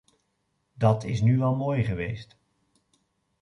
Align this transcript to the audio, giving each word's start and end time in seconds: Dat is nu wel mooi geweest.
Dat 0.73 1.03
is 1.03 1.21
nu 1.21 1.37
wel 1.37 1.55
mooi 1.55 1.83
geweest. 1.83 2.37